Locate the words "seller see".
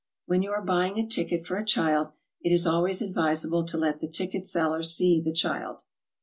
4.47-5.21